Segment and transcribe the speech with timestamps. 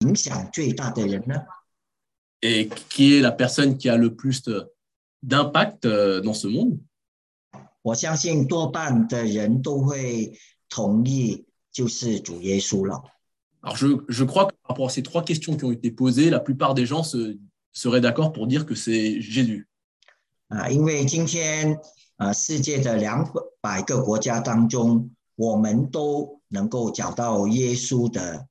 [0.00, 1.46] 影响最大的人呢？
[2.42, 4.70] Et qui est la personne qui a le plus de-
[5.22, 6.78] d'impact euh, dans ce monde
[7.82, 10.38] 我相信多半的人都会
[10.68, 13.02] 同意，就是主耶稣了。
[13.62, 16.28] Alors, je, je crois que par rapport à ces trois questions qui ont été posées,
[16.30, 17.38] la plupart des gens se-
[17.72, 19.66] seraient d'accord pour dire que c'est Jésus.
[20.48, 21.78] 啊，因为今天
[22.16, 28.46] 啊，世界的两百个国家当中，我们都能够找到耶稣的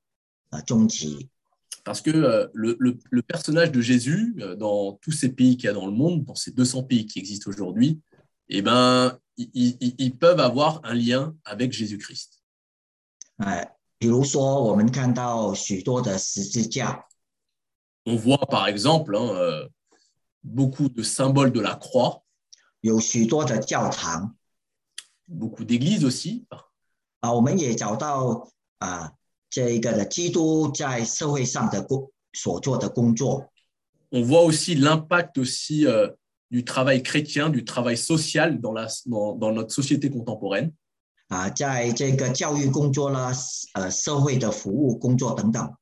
[0.49, 1.29] 呃踪迹
[1.84, 5.64] Parce que euh, le, le- le personnage de Jésus, euh, dans tous ces pays qu'il
[5.66, 8.00] y a dans le monde, dans ces 200 pays qui existent aujourd'hui,
[8.48, 12.40] eh ben, ils, ils- ils peuvent avoir un lien avec Jésus-Christ.
[13.38, 13.64] 啊。
[13.98, 17.04] 比如说，我们看到许多的十字架
[18.06, 19.68] On voit par exemple hein, euh,
[20.42, 22.22] beaucoup de symboles de la croix,
[22.80, 24.34] 有许多的教堂
[25.28, 26.46] beaucoup d'églises aussi.
[27.20, 28.48] 啊，我们也找到
[28.78, 29.12] 啊
[29.48, 33.50] 这一个的基督在社会上的工所做的工作
[34.12, 36.08] On voit aussi l'impact aussi euh,
[36.50, 40.72] du travail chrétien, du travail social dans, la, dans, dans notre société contemporaine.
[41.28, 43.32] 啊，在这个教育工作啦，
[43.74, 45.72] 呃，社会的服务工作等等。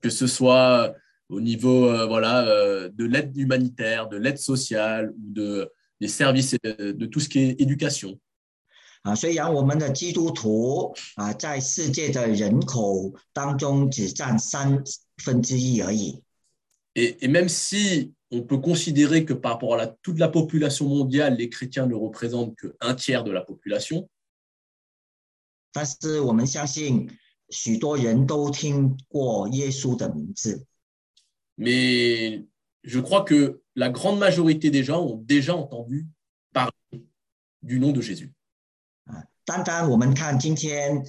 [0.00, 0.94] que ce soit
[1.28, 6.54] au niveau euh, voilà, euh, de l'aide humanitaire, de l'aide sociale ou de, des services,
[6.64, 8.16] euh, de tout ce qui est éducation.
[9.02, 14.82] 啊，虽然我们的基督徒啊，在世界的人口当中只占三
[15.16, 16.22] 分之一而已
[16.94, 20.86] Et, et même si on peut considérer que par rapport à la- toute la population
[20.86, 24.08] mondiale, les chrétiens ne représentent qu'un tiers de la population,
[25.72, 27.08] 但是我们相信
[27.48, 30.66] 许多人都听过耶稣的名字
[31.58, 32.44] mais
[32.84, 36.06] je crois que la grande majorité des gens ont déjà entendu
[36.52, 37.06] parler
[37.62, 38.32] du nom de Jésus.
[39.46, 39.46] 啊。
[39.46, 41.02] 单单我们看今天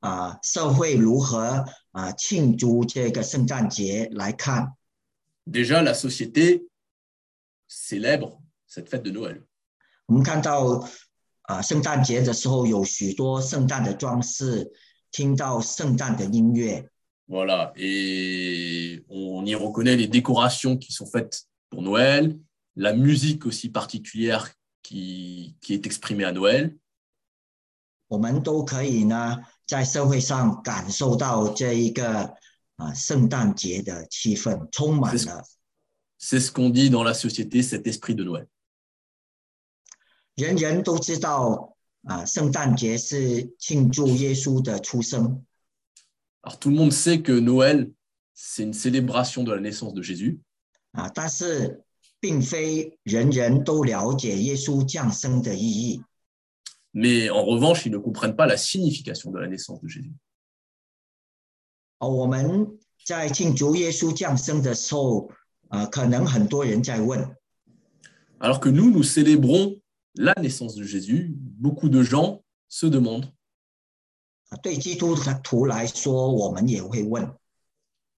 [0.00, 4.74] 啊，社会如何啊庆祝这个圣诞节来看
[5.46, 6.66] Déjà, la société
[7.68, 9.42] célèbre cette fête de Noël.
[10.06, 10.88] 我们看到
[11.42, 14.72] 啊，圣诞节的时候有许多圣诞的装饰，
[15.12, 16.88] 听到圣诞的音乐
[17.28, 22.38] Voilà, et on y reconnaît les décorations qui sont faites pour Noël,
[22.76, 24.52] la musique aussi particulière
[24.82, 26.76] qui, qui est exprimée à Noël.
[28.11, 32.35] 我们都可以呢，在社会上感受到这一个
[32.75, 35.45] 啊圣诞节的气氛，充满了
[36.19, 38.47] C'est ce qu'on dit dans la société, cet esprit de Noël.
[40.35, 45.45] 人人都知道啊，圣诞节是庆祝耶稣的出生
[46.43, 47.93] Alors tout le monde sait que Noël,
[48.33, 50.41] c'est une célébration de la naissance de Jésus,
[50.91, 51.85] 啊，但是
[52.19, 56.03] 并非人人都了解耶稣降生的意义
[56.93, 60.13] mais en revanche, ils ne comprennent pas la signification de la naissance de Jésus.
[68.39, 69.79] Alors que nous, nous célébrons
[70.15, 73.31] la naissance de Jésus, beaucoup de gens se demandent.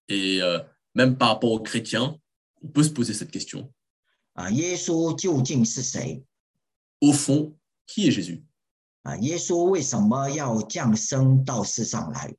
[0.08, 0.58] Et euh,
[0.94, 2.18] même par rapport aux chrétiens,
[2.62, 3.72] on peut se poser cette question.
[7.00, 7.56] Au fond,
[7.86, 8.42] qui est Jésus?
[9.03, 12.35] 啊，耶稣为什么要降生到世上来？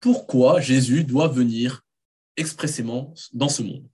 [0.00, 1.80] Pourquoi Jésus doit venir
[2.36, 3.88] expressément dans ce monde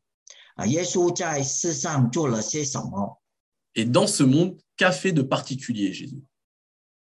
[0.56, 3.21] 啊，耶稣在世上做了些什么？
[3.75, 6.25] Et dans ce monde, qu'a fait de particulier Jésus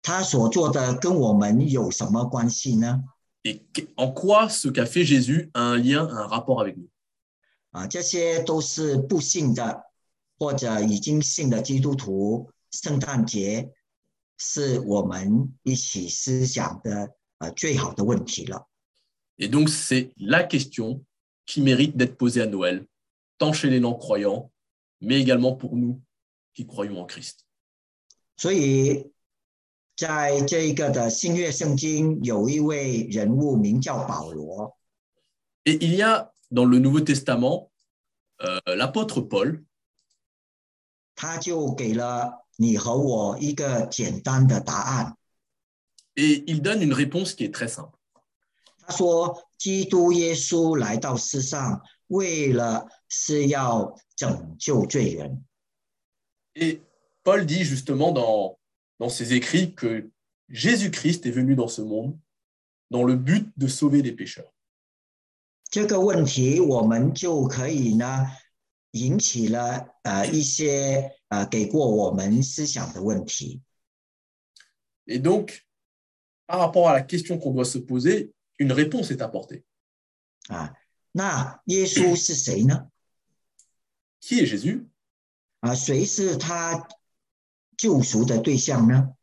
[0.02, 3.04] 他所做的跟我们有什么关系呢？
[3.44, 6.88] Et qu- en quoi ce qu'a fait Jésus a un lien, un rapport avec nous
[7.72, 9.84] 啊，这些都是不信的
[10.40, 13.74] 或者已经信的基督徒，圣诞节
[14.40, 18.68] 是我们一起思想的呃最好的问题了。
[19.38, 21.04] Et donc, c'est la question
[21.46, 22.88] qui mérite d'être posée à Noël,
[23.38, 24.50] tant chez les non-croyants,
[25.02, 26.02] mais également pour nous
[26.54, 27.46] qui croyons en Christ.
[28.38, 29.12] 所以，
[29.96, 34.78] 在这一个的新约圣经，有一位人物名叫保罗
[35.66, 37.72] Et il y a dans le Nouveau Testament
[38.42, 39.64] euh, l'apôtre Paul
[41.16, 45.18] 他就给了 你和我一个简单的答案。
[46.16, 47.98] et il donne une réponse qui est très simple.
[48.88, 55.44] 他说：“基督耶稣来到世上，为了是要拯救罪人。
[56.54, 56.82] Et
[57.24, 58.58] Paul dit justement dans,
[58.98, 60.10] dans ses écrits que
[60.50, 62.18] Jésus-Christ est venu dans ce monde
[62.92, 64.52] dans le but de sauver les pécheurs.
[65.70, 68.28] ”这个问题，我们就可以呢
[68.92, 73.62] 引起了呃一些 呃给过我们思想的问题
[75.08, 75.66] Et donc,
[76.48, 79.64] par rapport à la question qu'on doit se poser, une réponse est apportée.
[80.50, 80.74] 啊。
[81.12, 82.90] 那耶稣是谁呢？
[84.22, 84.88] Qui est Jésus
[85.62, 86.88] 啊，谁是他
[87.78, 89.16] 救赎的对象呢？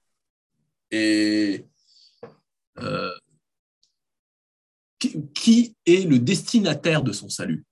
[0.91, 1.67] Et
[2.77, 3.19] euh,
[4.99, 7.65] qui, qui est le destinataire de son salut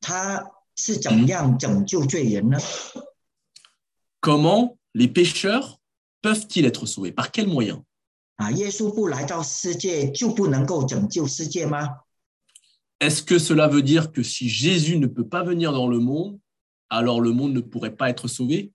[0.00, 2.58] 他是怎样拯救罪人呢？
[4.20, 5.78] Comment les pécheurs
[6.22, 7.82] peuvent-ils être sauvés Par quels moyens
[8.36, 12.00] 啊，耶稣不来到世界就不能够拯救世界吗？
[13.00, 16.38] Est-ce que cela veut dire que si Jésus ne peut pas venir dans le monde,
[16.88, 18.72] alors le monde ne pourrait pas être sauvé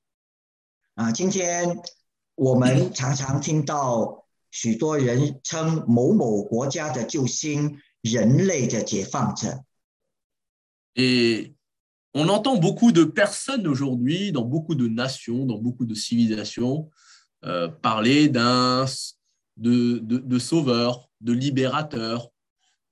[0.95, 1.81] 啊，今天
[2.35, 9.63] 我们常常听到许多人称某某国家的救星人类的解放者
[10.95, 11.52] Et
[12.14, 16.90] on entend beaucoup de personnes aujourd'hui, dans beaucoup de nations, dans beaucoup de civilisations,
[17.44, 18.86] euh, parler d'un
[19.56, 22.30] de, de, de, sauveur, de libérateur,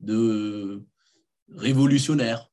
[0.01, 0.83] de
[1.49, 2.51] révolutionnaire.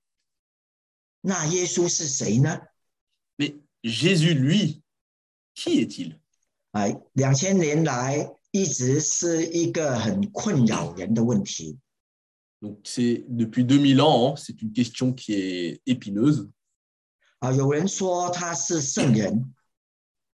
[3.39, 4.81] Mais Jésus, lui,
[5.55, 6.19] qui est-il?
[12.61, 12.79] Donc,
[13.27, 16.49] depuis 2000 ans, hein, c'est une question qui est épineuse.
[17.40, 19.54] 啊，有人说他是圣人，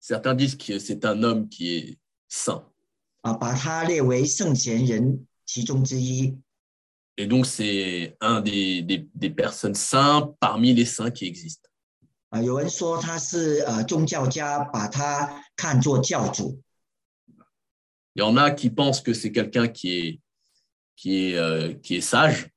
[0.02, 1.98] Certains disent que c'est un homme qui est
[2.30, 2.64] saint.
[3.22, 6.38] 啊，把他列为圣贤人其中之一。
[7.18, 11.68] Et donc, c'est un des, des, des personnes saintes parmi les saints qui existent.
[12.30, 16.62] 啊，有人说他是呃宗教家，把他看作教主。
[18.16, 20.20] Il y en a qui pensent que c'est quelqu'un qui est,
[20.96, 22.50] qui, est, euh, qui est sage.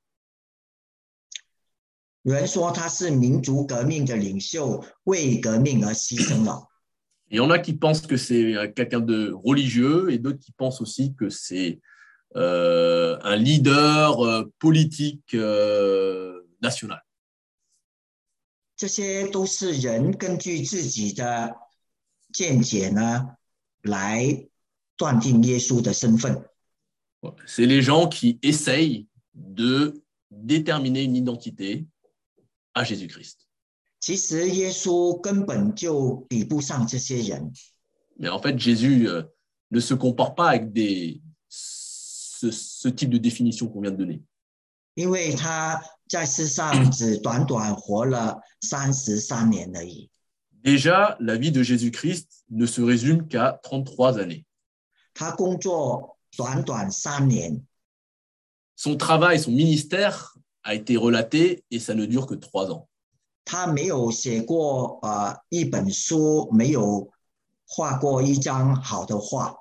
[2.25, 6.67] 有人说他是民族革命的领袖，为革命而牺牲了。
[7.29, 10.51] Il y en a qui pensent que c'est euh, quelqu'un de religieux et d'autres qui
[10.51, 11.79] pensent aussi que c'est
[12.35, 17.01] euh, un leader euh, politique euh, national.
[18.75, 21.55] 这些都是人根据自己的
[22.33, 23.37] 见解呢，
[23.83, 24.47] 来
[24.97, 26.45] 断定耶稣的身份。
[27.45, 31.85] C'est les gens qui essayent de déterminer une identité
[32.76, 33.48] à Jésus-Christ.
[38.18, 39.22] Mais en fait, Jésus euh,
[39.70, 44.22] ne se compare pas avec des, ce, ce type de définition qu'on vient de donner.
[50.52, 54.44] Déjà, la vie de Jésus-Christ ne se résume qu'à 33 années.
[58.74, 62.87] Son travail, son ministère a été relaté et ça ne dure que trois ans.
[63.43, 67.09] 他没有写过呃一本书，没有
[67.65, 69.57] 画过一张好的画。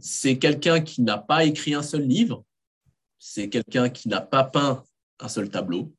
[0.00, 2.44] C'est quelqu'un qui n'a pas écrit un seul livre,
[3.18, 4.84] c'est quelqu'un qui n'a pas peint
[5.18, 5.90] un seul tableau,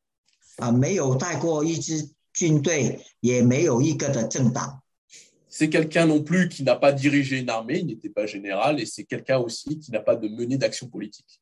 [0.57, 4.81] 啊，没有带过一支军队，也没有一个的政党，
[5.49, 8.85] c'est quelqu'un non plus qui n'a pas dirigé une armée, il n'était pas général, et
[8.85, 11.41] c'est quelqu'un aussi qui n'a pas de menée d'action politique.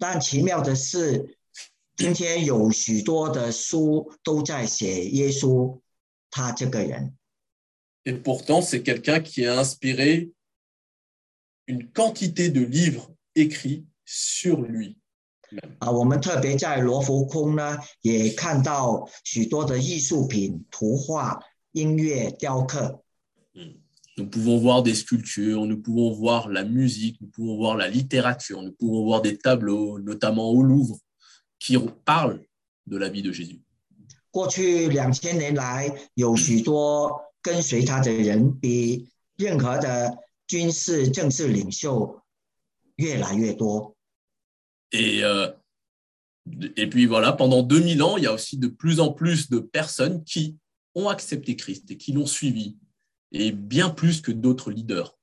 [0.00, 1.36] 但奇妙的是，
[1.94, 5.78] 今天有许多的书都在写耶稣
[6.30, 7.14] 他这个人
[8.04, 10.30] Et pourtant, c'est quelqu'un qui a inspiré
[11.66, 14.96] une quantité de livres écrits sur lui.
[15.80, 15.90] 啊。
[15.90, 23.04] 我们特别在罗浮宫呢，也看到许多的艺术品、图画、音乐、雕刻。
[24.16, 28.72] Nous pouvons voir des sculptures, nous pouvons voir la musique, nous pouvons voir la littérature, nous
[28.72, 30.98] pouvons voir des tableaux, notamment au Louvre,
[31.58, 32.42] qui parlent
[32.86, 33.60] de la vie de Jésus.
[44.94, 45.52] Euh,
[46.76, 49.58] et, puis voilà, pendant 2000 ans, il y a aussi de plus en plus de
[49.58, 50.56] personnes qui
[50.94, 52.76] ont accepté Christ et qui l'ont suivi
[53.32, 55.16] et bien plus que d'autres leaders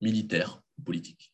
[0.00, 1.32] militaires ou politiques.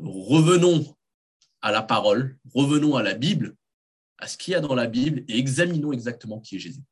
[0.00, 0.96] Revenons
[1.60, 3.56] à la parole, revenons à la Bible,
[4.18, 6.82] à ce qu'il y a dans la Bible et examinons exactement qui est Jésus.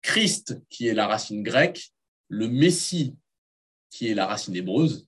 [0.00, 1.92] Christ, qui est la racine grecque,
[2.32, 3.14] le Messie,
[3.90, 5.06] qui est la racine hébreuse,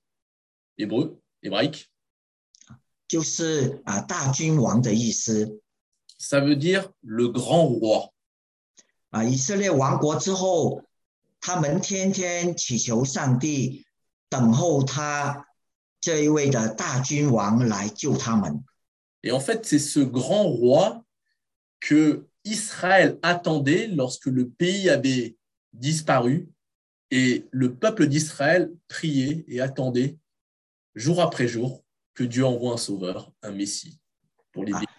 [0.76, 1.90] hébreu, hébraïque,
[6.18, 8.12] ça veut dire le grand roi.
[19.22, 21.02] Et en fait, c'est ce grand roi
[21.80, 25.38] que Israël attendait lorsque le pays avait
[25.72, 26.50] disparu.
[27.11, 30.17] et le peuple d'Israël priait et attendait
[30.95, 33.99] jour après jour que Dieu envoie un sauveur, un Messie
[34.51, 34.79] pour les Ah.
[34.79, 34.95] délivrer.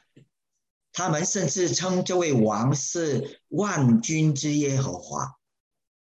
[0.92, 5.38] 他们甚至称这位王是万军之耶和华。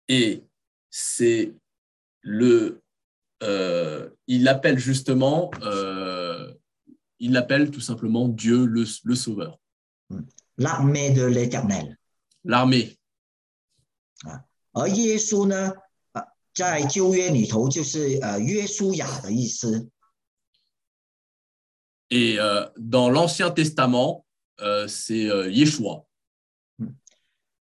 [0.08, 0.42] Et
[0.90, 1.52] c'est
[2.22, 2.80] le.
[3.42, 5.50] euh, il l'appelle justement.
[5.62, 6.54] euh,
[7.18, 9.60] il l'appelle tout simplement Dieu le, le Sauveur.
[10.56, 11.98] l'armée de l'éternel。
[12.44, 12.96] L'armée.
[14.77, 15.73] 而耶稣呢，
[16.13, 19.89] 呃，在旧约里头就是呃约书亚的意思
[22.09, 24.23] ，Et euh, dans l'Ancien Testament,
[24.59, 26.05] euh, c'est euh, Yeshua.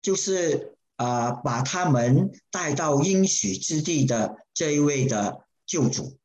[0.01, 6.17] 就是呃把他们带到应许之地的这一位的救主。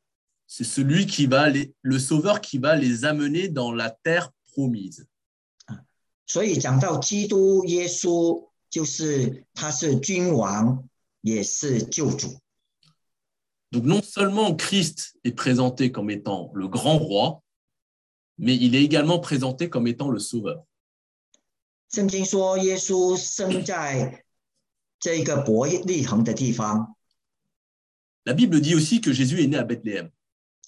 [0.51, 5.05] C'est celui qui va les, le Sauveur qui va les amener dans la terre promise.
[6.27, 10.89] 所以讲到基督耶稣，就是他是君王，
[11.21, 12.39] 也是救主。
[13.71, 17.43] Donc non seulement Christ est présenté comme étant le grand roi,
[18.37, 20.65] mais il est également présenté comme étant le Sauveur.
[21.91, 24.25] 圣经说，耶稣生在
[25.01, 26.95] 这个伯利恒的地方
[28.25, 30.11] La Bible dit aussi que Jésus est né à Bethléem.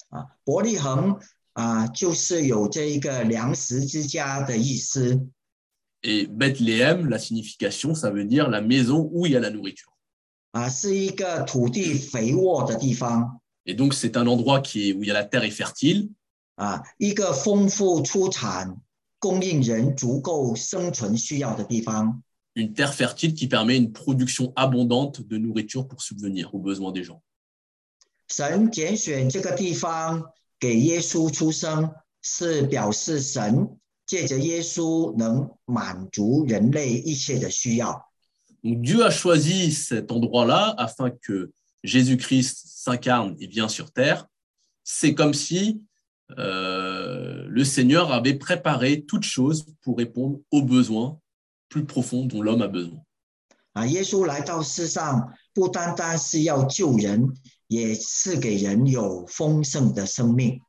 [0.09, 1.19] 啊，伯利恒
[1.53, 5.27] 啊，就是有这一个粮食之家的意思。
[6.03, 9.95] Et Bethléem, la signification, ça veut dire la maison où il y a la nourriture.
[10.53, 10.69] Ah,
[13.65, 16.09] et donc, c'est un endroit où il y a la terre est fertile.
[16.57, 16.81] Ah,
[22.55, 27.03] une terre fertile qui permet une production abondante de nourriture pour subvenir aux besoins des
[27.03, 27.21] gens.
[34.10, 38.06] 神拣选这个地方给耶稣出生，是表示神借着耶稣能满足人类一切的需要。
[38.62, 41.52] Donc Dieu a choisi cet endroit-là afin que
[41.82, 44.26] Jésus-Christ s'incarne et vient sur terre.
[44.84, 45.82] C'est comme si
[46.38, 51.18] euh, le Seigneur avait préparé toutes choses pour répondre aux besoins
[51.68, 53.02] plus profonds dont l'homme a besoin.
[53.72, 57.34] 啊，耶稣来到世上，不单单是要救人，
[57.68, 60.60] 也是给人有丰盛的生命。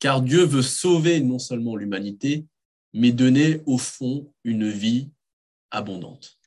[0.00, 2.44] Car Dieu veut sauver non seulement l'humanité,
[2.93, 5.09] mais donner au fond une vie
[5.71, 6.37] abondante.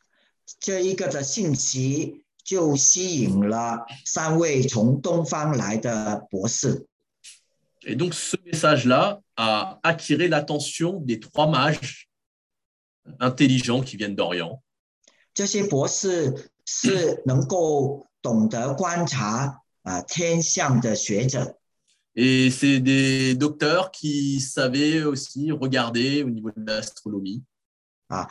[7.86, 12.08] Et donc ce message-là a attiré l'attention des trois mages
[13.20, 14.62] intelligents qui viennent d'Orient.
[22.16, 27.42] Et c'est des docteurs qui savaient aussi regarder au niveau de l'astronomie.
[28.08, 28.28] Ah,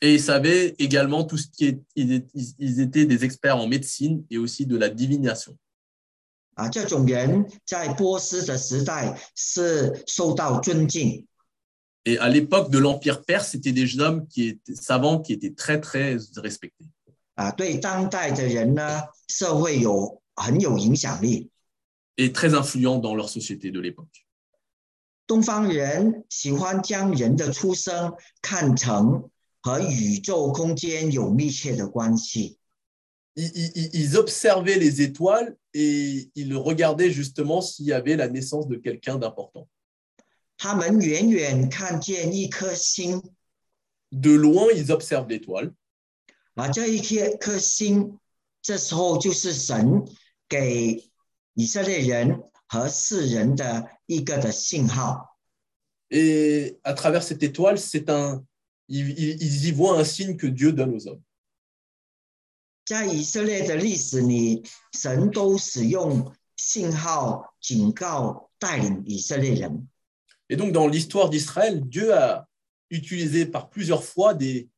[0.00, 4.38] et ils savaient également tout ce qui est, ils étaient des experts en médecine et
[4.38, 5.56] aussi de la divination.
[12.06, 15.80] Et à l'époque de l'Empire perse, c'était des hommes qui étaient savants qui étaient très
[15.80, 16.86] très respectés.
[17.39, 21.49] 啊，对当代的人呢，社会有很有影响力。
[22.17, 24.07] Et très influents dans leur société de l'époque.
[25.27, 29.29] 东方人喜欢将人的出生看成
[29.59, 32.57] 和宇宙空间有密切的关系。
[33.35, 38.67] Ils, ils- ils observaient les étoiles et ils regardaient justement s'il y avait la naissance
[38.67, 39.67] de quelqu'un d'important.
[40.57, 43.21] 他们远远看见一颗星
[44.11, 45.73] De loin, ils observent l'étoile.
[46.55, 48.19] 啊，这一颗颗星，
[48.61, 50.05] 这时候就是神
[50.47, 51.03] 给
[51.53, 55.37] 以色列人和世人的一个的信号。
[56.09, 58.45] Et à travers cette étoile, c'est un,
[58.87, 61.21] ils, ils- ils y voient un signe que Dieu donne aux hommes.
[62.85, 69.87] 在以色列的历史里，神都使用信号警告带领以色列人。
[70.47, 72.47] Et donc, dans l'histoire d'Israël, Dieu a
[72.91, 74.69] utilisé par plusieurs fois des,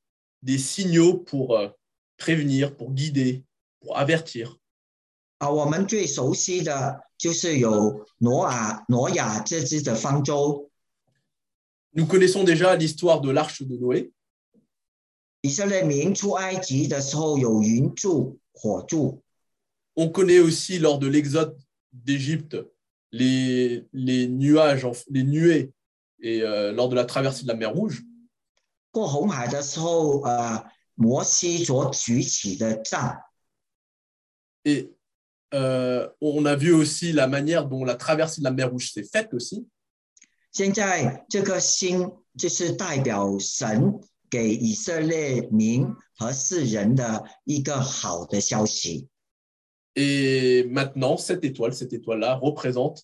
[0.41, 1.69] des signaux pour euh,
[2.17, 3.43] prévenir, pour guider,
[3.79, 4.57] pour avertir.
[5.39, 10.71] 啊，我们最熟悉的就是有挪亚挪亚这只的方舟，
[11.93, 14.11] Nous connaissons déjà l'histoire de l'arche de Noé.
[15.41, 19.21] 以色列民出埃及的时候有云柱火柱，
[19.95, 21.57] On connaît aussi lors de l'exode
[21.91, 22.57] d'Égypte
[23.11, 25.71] les, les nuages, en- les nuées,
[26.19, 28.03] et euh, lors de la traversée de la mer Rouge.
[28.91, 30.65] 过红海的时候，呃，
[30.95, 33.21] 摩西所举起的杖，
[34.63, 34.93] Et
[35.51, 39.03] euh, on a vu aussi la manière dont la traversée de la mer Rouge s'est
[39.03, 39.67] faite aussi.
[40.51, 49.07] 现在这颗星就是代表神给以色列民和世人的一个好的消息。
[49.95, 53.03] Et maintenant, cette étoile, cette étoile-là représente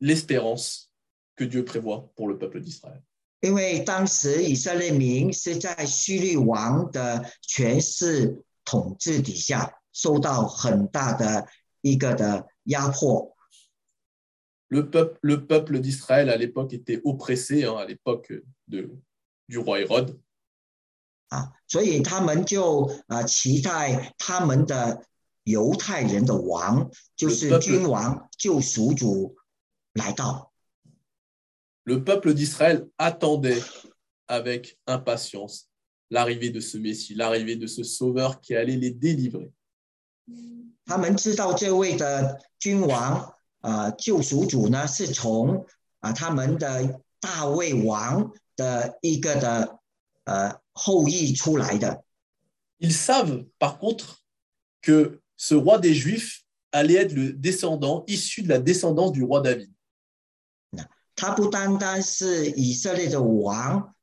[0.00, 0.90] l'espérance
[1.36, 3.02] que Dieu prévoit pour le peuple d'Israël.
[3.45, 11.47] 因为当时以色列民是在希律王的权势统治底下，受到很大的
[11.81, 13.35] 一个的压迫。
[14.69, 18.33] Le peuple, le peuple d'Israël à l'époque était oppressé, hein, à l'époque
[18.67, 18.97] de,
[19.47, 20.17] du roi Hérode.
[21.29, 25.05] 啊，所以他们就啊、呃期待他们的
[25.43, 29.35] 犹太人的王，就是君王、救赎主
[29.93, 30.51] 来到。
[31.85, 33.61] Le peuple d'Israël attendait
[34.27, 35.69] avec impatience
[36.09, 39.51] l'arrivée de ce Messie, l'arrivée de ce Sauveur qui allait les délivrer.
[52.79, 54.23] Ils savent par contre
[54.81, 59.41] que ce roi des Juifs allait être le descendant issu de la descendance du roi
[59.41, 59.71] David.
[61.15, 63.95] 他不单单是以色列的王，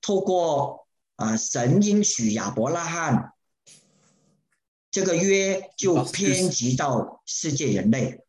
[0.00, 0.86] 透过
[1.16, 3.32] 啊、神应许亚伯拉罕
[4.90, 8.24] 这个约，就偏及到世界人类。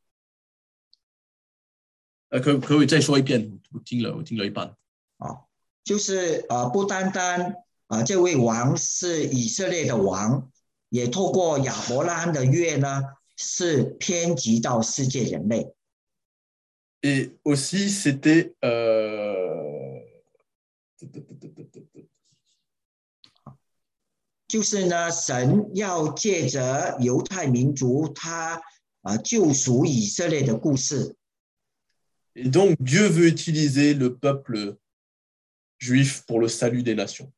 [2.30, 4.76] Euh, que- que- 再说一遍，我听了，我听了一半。
[5.18, 5.44] 啊
[5.86, 7.56] 就是呃，不单单
[7.88, 10.52] 啊、这位王是以色列的王，
[10.90, 13.02] 也透过亚伯拉罕的约呢，
[13.38, 15.74] 是偏及到世界人类。
[17.03, 18.55] Et aussi, c'était.
[18.65, 20.01] euh,
[24.47, 28.63] 就是呢，神要借着犹太民族他
[29.01, 31.17] 啊、救赎以色列的故事，
[32.37, 34.77] Et donc, Dieu veut utiliser le peuple
[35.79, 37.31] juif pour le salut des nations.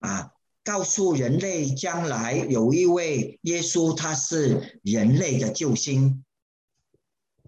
[0.00, 0.32] 啊，
[0.64, 6.23] 告诉人类将来有一位耶稣，他是人类的救星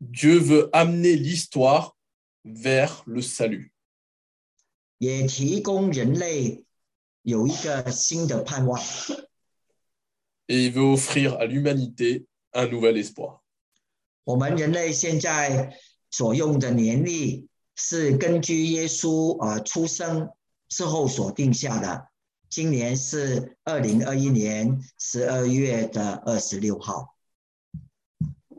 [0.00, 1.96] Dieu veut amener l'histoire
[2.44, 3.72] vers le salut.
[10.48, 13.42] Et il veut offrir à l'humanité un nouvel espoir.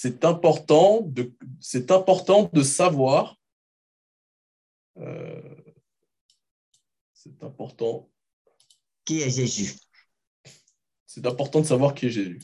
[0.00, 3.36] C'est important de, c'est important de savoir.
[4.98, 5.42] euh,
[7.12, 8.08] c'est important,
[9.04, 9.74] Qui est Jésus？
[11.06, 12.40] c'est important de savoir qui est Jésus.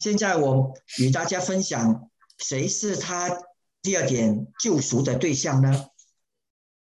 [0.00, 3.36] 现在我与大家分享，谁是他
[3.82, 5.88] 第二点救赎的对象呢？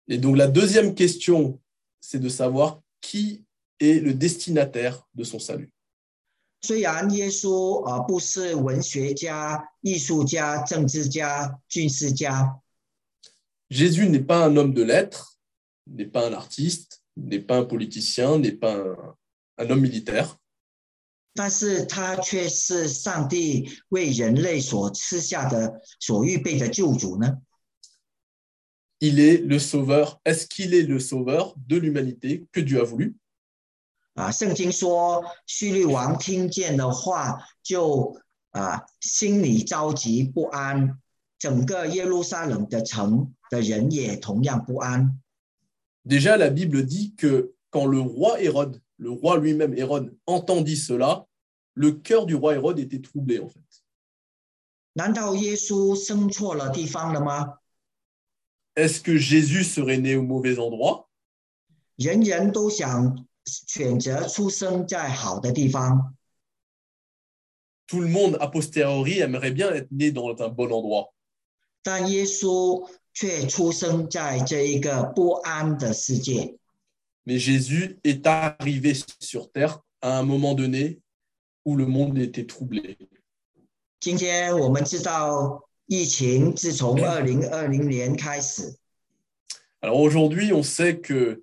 [0.09, 1.61] Et donc la deuxième question,
[2.01, 3.45] c'est de savoir qui
[3.81, 5.73] est le destinataire de son salut.
[6.61, 12.61] 虽然耶稣啊、呃不是文学家、艺术家、政治家、军事家，
[13.69, 15.39] Jésus n'est pas un homme de lettres,
[15.87, 19.17] n'est pas un artiste, n'est pas un politicien, n'est pas un,
[19.59, 20.39] un homme militaire.
[21.35, 27.39] 但是他却是上帝为人类所赐下的、所预备的救主呢？
[29.01, 30.21] Il est le sauveur.
[30.25, 33.17] Est-ce qu'il est le sauveur de l'humanité que Dieu a voulu
[34.17, 38.21] 啊，圣经说，叙利王听见的话，就
[38.51, 40.99] 啊心里着急不安，
[41.39, 45.19] 整个耶路撒冷的城的人也同样不安。
[46.05, 51.27] Déjà, la Bible dit que quand le roi Hérode, le roi lui-même Hérode, entendit cela,
[51.75, 53.61] le cœur du roi Hérode était troublé en fait.
[54.95, 57.55] 难道耶稣生错了地方了吗？
[58.75, 61.07] Est-ce que Jésus serait né au mauvais endroit
[61.97, 66.15] 人人都想 选择出生在好的地方，
[67.89, 71.13] Tout le monde, a posteriori, aimerait bien être né dans un bon endroit.
[71.83, 76.57] 但耶稣却出生在这一个不安的世界。
[77.27, 81.01] Mais Jésus est arrivé sur terre à un moment donné
[81.65, 82.97] où le monde était troublé.
[84.01, 88.77] 今天我们知道，疫情自从二零二零年开始，
[89.81, 91.43] Alors aujourd'hui, on sait que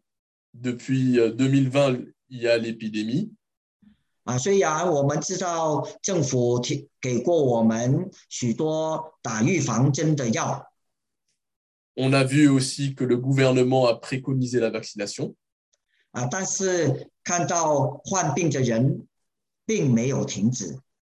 [0.54, 1.98] depuis euh, 2020,
[2.30, 3.32] il y a l'épidémie.
[11.96, 15.36] On a vu aussi que le gouvernement a préconisé la vaccination.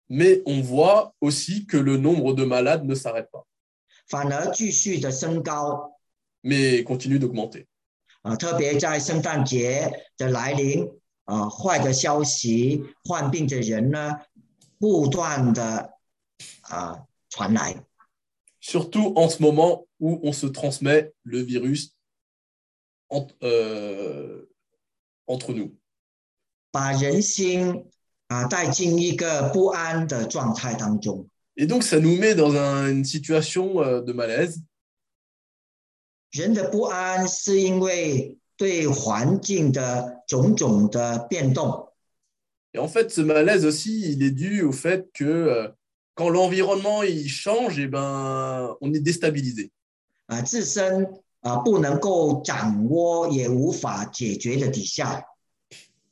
[0.08, 3.46] Mais on voit aussi que le nombre de malades ne s'arrête pas.
[6.42, 7.66] Mais continue d'augmenter.
[8.23, 10.89] 啊，特别在圣诞节的来临，
[11.25, 14.19] 啊，坏的消息，患病的人呢，
[14.77, 15.93] 不断的
[16.61, 17.83] 啊传来。
[18.61, 21.91] Surtout en ce moment où on se transmet le virus
[23.09, 24.47] en- euh,
[25.25, 25.71] entre nous.
[26.71, 27.85] 把人心
[28.27, 31.27] 啊带进一个不安的状态当中。
[31.55, 34.61] Et donc, ça nous met dans un- une situation euh, de malaise.
[36.33, 41.87] 人的不安是因为对环境的种种的变动
[42.73, 45.69] Et en fait, ce malaise aussi, il est dû au fait que euh,
[46.13, 49.71] quand l'environnement il change, eh ben, on est déstabilisé.
[50.27, 51.07] 啊，自身
[51.41, 55.25] 啊不能够掌握也无法解决的底下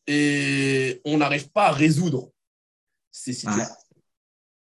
[0.08, 2.32] Et on n'arrive pas à résoudre
[3.12, 3.76] ces situations.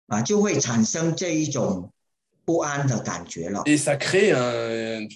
[0.07, 1.91] 啊，就会产生这一种
[2.45, 3.63] 不安的感觉了。
[3.65, 5.09] Et ça crée un,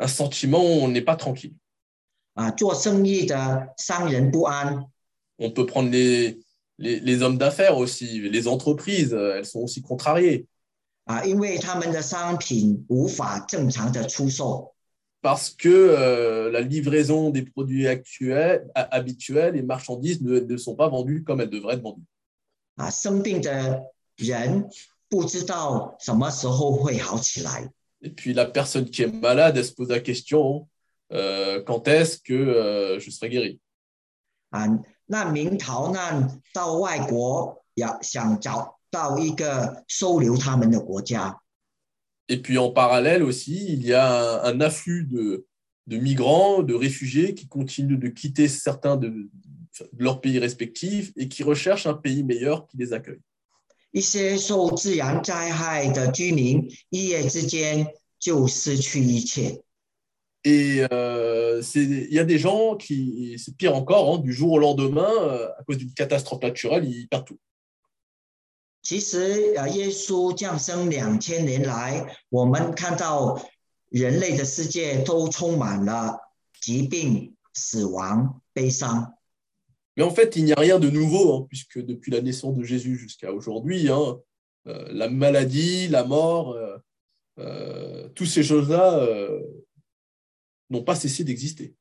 [0.00, 1.54] un sentiment où on n'est pas tranquille.
[5.38, 6.40] On peut prendre les,
[6.78, 10.46] les, hommes d'affaires aussi, les entreprises, elles sont aussi contrariées.
[15.22, 20.88] Parce que euh, la livraison des produits actuels, habituels et marchandises ne, ne, sont pas
[20.88, 22.06] vendues comme elles devraient être vendues.
[27.58, 27.70] Ah,
[28.01, 30.67] 生病的人不知道什么时候会好起来 Et puis la personne qui est malade, elle se pose la question
[31.11, 33.59] euh, quand est-ce que euh, je serai guéri
[34.51, 34.67] 啊，
[35.07, 41.39] 难民逃难到外国，要想找到一个收留他们的国家
[42.27, 45.45] Et puis en parallèle aussi, il y a un, un afflux de,
[45.87, 49.29] de migrants, de réfugiés qui continuent de quitter certains de, de
[50.03, 53.21] leurs pays respectifs et qui recherchent un pays meilleur qui les accueille.
[53.92, 59.62] 一些受自然灾害的居民一夜之间就失去一切
[60.42, 64.52] Et euh, c'est- il y a des gens qui, c'est pire encore, hein, du jour
[64.52, 67.38] au lendemain, euh, à cause d'une catastrophe naturelle, ils perdent tout.
[68.82, 73.38] 其实啊，耶稣降生两千年来，我们看到
[73.90, 76.18] 人类的世界都充满了
[76.62, 79.12] 疾病、死亡、悲伤。
[79.99, 82.97] Mais en fait, il n'y a rien de nouveau, hein, puisque depuis la naissance de Jésus
[82.97, 84.19] jusqu'à aujourd'hui, hein,
[84.67, 86.77] euh, la maladie, la mort, euh,
[87.39, 89.41] euh, toutes ces choses-là euh,
[90.69, 91.75] n'ont pas cessé d'exister.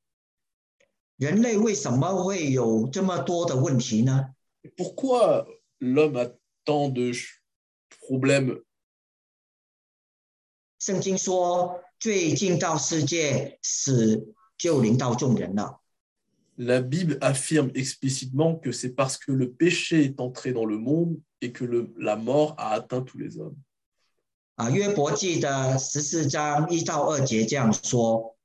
[1.18, 4.35] 人类为什么会有这么多的问题呢？
[4.64, 5.46] Et Pourquoi
[5.80, 6.33] l'homme a
[6.64, 7.40] tant de ch-
[7.90, 8.62] problèmes
[10.78, 15.80] 圣经说，罪进到世界，死就临到众人了。
[16.59, 21.18] La Bible affirme explicitement que c'est parce que le péché est entré dans le monde
[21.40, 23.57] et que le- la mort a atteint tous les hommes.
[24.57, 28.37] 啊，约伯记的十四章一到二节这样说：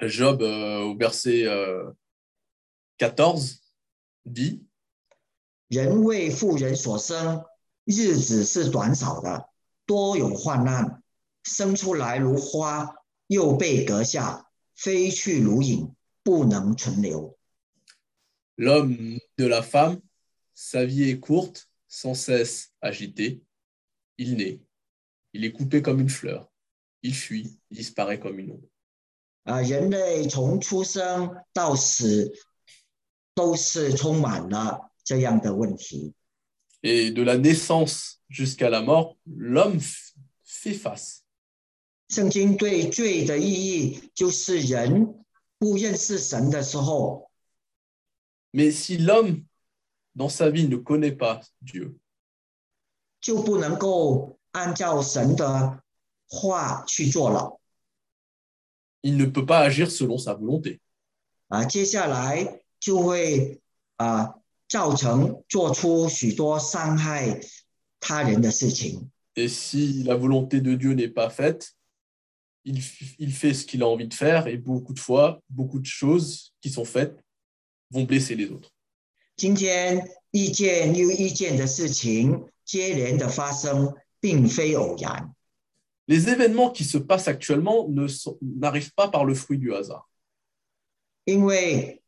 [0.00, 1.94] Job, euh, au verset euh,
[2.96, 3.58] 14,
[4.24, 4.62] dit
[5.68, 7.44] 人为妇人所生，
[7.84, 9.50] 日子是短少的，
[9.84, 11.02] 多有患难，
[11.42, 12.94] 生出来如花，
[13.26, 15.97] 又被割下，飞去如影，不能存留。
[18.56, 20.00] L'homme de la femme,
[20.54, 23.42] sa vie est courte, sans cesse agitée.
[24.16, 24.60] Il naît,
[25.32, 26.50] il est coupé comme une fleur,
[27.02, 28.68] il fuit, il disparaît comme une ombre.
[29.44, 32.32] 啊，人类从出生到死，
[33.34, 36.14] 都是充满了这样的问题。
[36.82, 41.22] Et de la naissance jusqu'à la mort, l'homme f- fait face.
[42.08, 45.17] 圣经对罪的意义，就是人
[45.58, 47.30] 不认识神的时候，
[48.52, 49.44] Mais si l'homme,
[50.14, 51.98] dans sa vie, ne connaît pas Dieu,
[53.20, 55.82] 就不能够按照神的
[56.28, 57.58] 话去做了
[59.02, 60.80] Il ne peut pas agir selon sa volonté.
[61.48, 61.64] 啊。
[61.64, 63.60] 接下来就会
[63.96, 64.36] 啊
[64.68, 67.40] 造成做出许多伤害
[68.00, 69.10] 他人的事情。
[69.36, 71.74] Et si la volonté de Dieu n'est pas faite,
[72.64, 75.78] il, f- il fait ce qu'il a envie de faire et beaucoup de fois, beaucoup
[75.78, 77.18] de choses qui sont faites
[77.90, 78.70] vont blesser les autres.
[79.36, 85.34] 今天意见又意见的事情接连的发生，并非偶然。
[86.06, 90.04] Les événements qui se passent actuellement ne sont- n'arrivent pas par le fruit du hasard.
[91.24, 92.02] 因为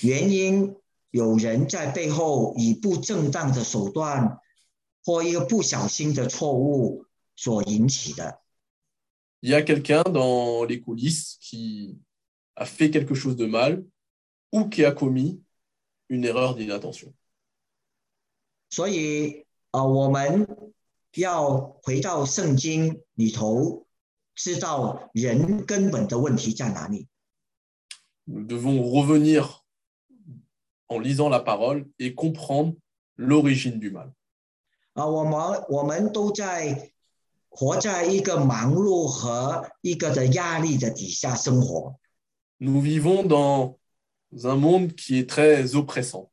[0.00, 0.74] 原因
[1.10, 4.38] 有人在背后以不正当的手段
[5.04, 7.04] 或一个不小心的错误
[7.36, 8.39] 所引起的。
[9.42, 11.98] Il y a quelqu'un dans les coulisses qui
[12.56, 13.84] a fait quelque chose de mal
[14.52, 15.42] ou qui a commis
[16.08, 17.12] une erreur d'inattention.
[18.70, 20.46] 所以，呃，我们
[21.14, 23.86] 要回到圣经里头，
[24.34, 27.06] 知道人根本的问题在哪里。
[28.26, 29.64] Nous devons revenir
[30.88, 32.74] en lisant la parole et comprendre
[33.16, 34.12] l'origine du mal.
[34.94, 36.90] 啊，我们我们都在
[37.51, 41.99] 活在一个忙碌和一个的压力的底下生活。
[42.59, 43.75] Nous vivons dans
[44.43, 46.29] un monde qui est très oppressant.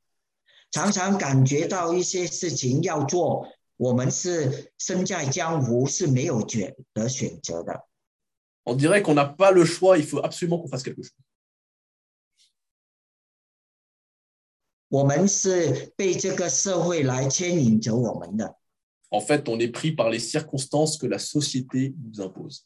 [0.71, 7.85] 常常感觉到一些事情要做，我们是身在江湖是没有选择选择的。
[8.65, 11.11] On dirait qu'on n'a pas le choix, il faut absolument qu'on fasse quelque chose.
[14.89, 18.57] 我们是被这个社会来牵引着我们的。
[19.11, 22.65] en fait, on est pris par les circonstances que la société nous impose.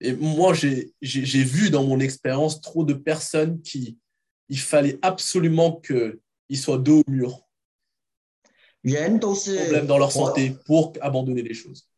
[0.00, 3.96] Et moi, j'ai vu dans mon expérience trop de personnes qui,
[4.48, 7.40] il fallait absolument qu'ils soient dos au mur.
[9.62, 11.88] problème dans leur santé pour abandonner les choses.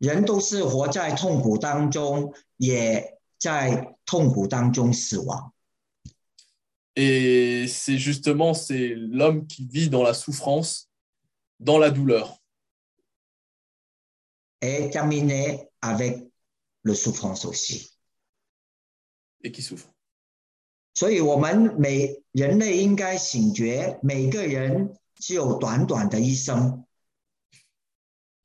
[0.00, 5.52] 人都是活在痛苦当中，也在痛苦当中死亡。
[6.94, 10.88] Et c'est justement c'est l'homme qui vit dans la souffrance,
[11.58, 12.40] dans la douleur.
[14.60, 16.26] et terminer avec
[16.82, 17.90] le souffrance aussi。
[19.42, 19.92] et qui souffre.
[20.94, 26.84] 所以，我们每人类应该醒觉，每个人只有短短的一生，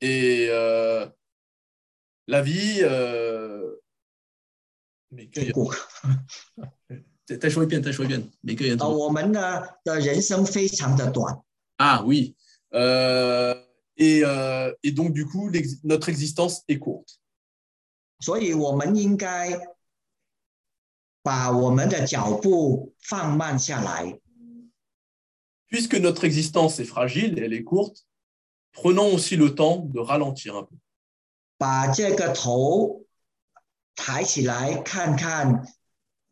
[0.00, 1.10] Et euh,
[2.27, 2.79] la vie.
[2.81, 3.75] Euh...
[5.11, 5.41] Mais que...
[11.77, 12.35] Ah oui.
[12.73, 13.55] Euh,
[13.97, 17.19] et, euh, et, donc, du coup, ex notre existence est courte.
[25.67, 28.07] Puisque notre existence est fragile, et elle est courte,
[28.71, 30.75] prenons aussi le temps de ralentir un peu.
[31.57, 33.03] 把这个头
[33.95, 35.65] 抬起来看看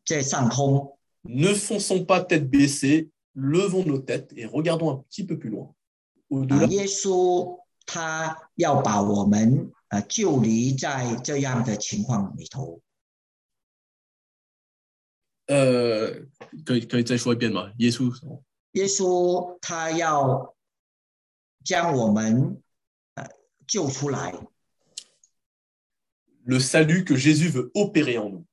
[0.03, 5.73] 这上空，Ne fonçons pas tête baissée, levons nos têtes et regardons un petit peu plus loin.
[6.69, 12.81] 耶稣他要把我们呃救离在这样的情况里头。
[15.49, 16.25] euh,
[16.65, 17.71] que- que t'as joué bien, moi.
[17.77, 18.11] Jésus.
[18.73, 20.55] 耶稣他要
[21.63, 22.61] 将我们
[23.13, 23.27] 呃
[23.67, 24.33] 救出来，
[26.45, 28.45] le salut que Jésus veut opérer en nous.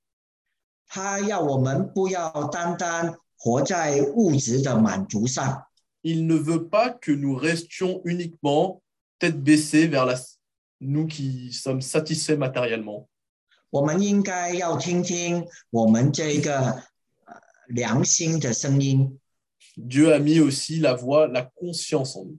[6.03, 8.83] Il ne veut pas que nous restions uniquement
[9.19, 10.17] tête baissée vers la,
[10.81, 13.09] nous qui sommes satisfaits matériellement.
[19.77, 22.39] Dieu a mis aussi la voix, la conscience en nous.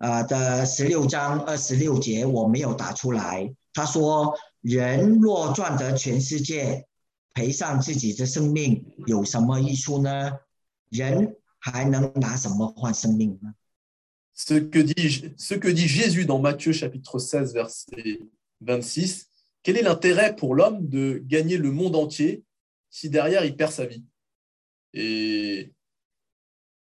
[0.00, 3.54] 在马太福音啊的十六章二十六节，我没有打出来。
[3.72, 6.86] 他说：“人若赚得全世界，
[7.34, 10.38] 赔上自己的生命，有什么益处呢？
[10.90, 13.54] 人还能拿什么换生命呢？”
[14.38, 18.20] Ce que, dit, ce que dit Jésus dans Matthieu chapitre 16, verset
[18.60, 19.30] 26,
[19.62, 22.44] quel est l'intérêt pour l'homme de gagner le monde entier
[22.90, 24.04] si derrière il perd sa vie
[24.92, 25.72] Et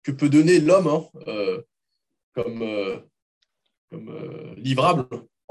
[0.02, 1.62] que peut donner l'homme hein, euh,
[2.34, 3.00] comme, euh,
[3.90, 5.06] comme euh, livrable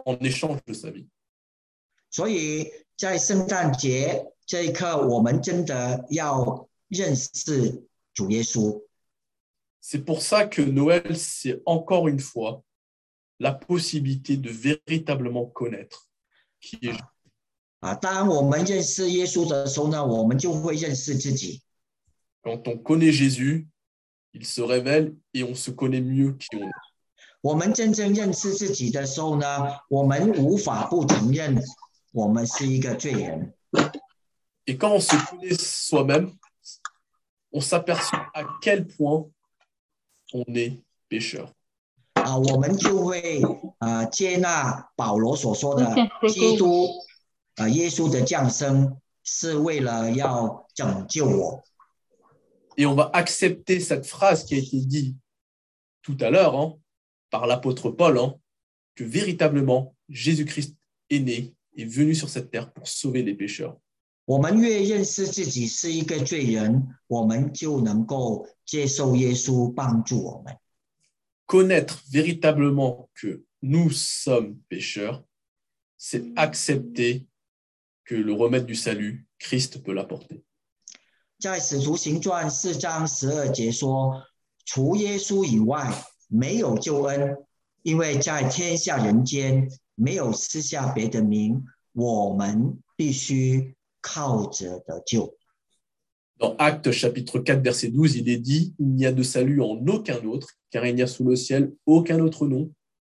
[0.06, 1.08] en échange de sa vie
[2.10, 8.84] 所以在圣诞节这一刻，我们真的要认识主耶稣。
[9.82, 12.64] C'est pour ça que Noël, c'est encore une fois
[13.40, 16.10] la possibilité de véritablement connaître
[16.60, 17.00] qui est
[17.80, 17.96] 啊。
[17.96, 21.62] 当我们认识耶稣的时候呢，我们就会认识自己。
[22.42, 23.68] Quand on connaît Jésus,
[24.34, 26.72] il se révèle et on se connaît mieux qui on est.
[27.42, 31.58] 我们真正认识自己的时候呢，我们无法不承认
[32.12, 33.54] 我们是一个罪人。
[34.66, 36.34] Et quand on se connaît soi-même,
[37.52, 39.30] on s'aperçoit à quel point
[40.34, 41.48] on est pécheur.
[42.16, 43.42] 啊，我们就会
[43.78, 45.96] 啊接纳保罗所说的，
[46.28, 46.90] 基督
[47.56, 51.64] 啊耶稣的降生是为了要拯救我。
[52.77, 55.17] et on va accepter cette phrase qui a été dite
[56.03, 56.79] tout à l'heure hein,
[57.31, 58.35] par l'apôtre Paul, hein,
[58.95, 60.77] que véritablement Jésus-Christ
[61.11, 63.79] est né, est venu sur cette terre pour sauver les pécheurs.
[71.47, 75.25] Connaître véritablement que nous sommes pécheurs,
[75.99, 77.27] c'est accepter
[78.05, 80.43] que le remède du salut, Christ peut l'apporter.
[81.44, 85.92] 在使徒行传四章十二节说：“除耶稣以外，
[86.28, 87.38] 没有救恩，
[87.82, 91.64] 因为在天下人间没有赐下别的名，
[91.94, 95.36] 我们必须靠着得救。”
[96.40, 99.86] Dans Actes chapitre 4, verset 12, il est dit, Il n'y a de salut en
[99.88, 102.72] aucun autre, car il n'y a sous le ciel aucun autre nom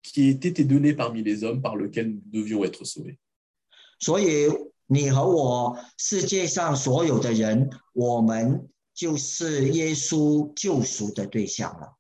[0.03, 3.19] qui ait été donné parmi les hommes par lequel nous devions être sauvés.
[3.99, 4.49] 所以
[4.87, 11.97] 你和我，世界上所有的人，我们就是耶稣救赎的对象了。